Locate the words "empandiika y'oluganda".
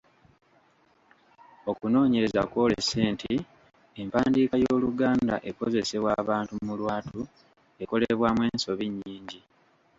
4.01-5.35